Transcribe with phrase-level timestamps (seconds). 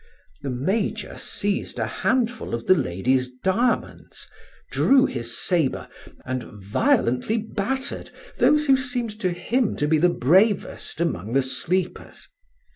[0.41, 4.27] The major seized a handful of the lady's diamonds,
[4.71, 5.87] drew his sabre,
[6.25, 8.09] and violently battered
[8.39, 12.27] those who seemed to him to be the bravest among the sleepers.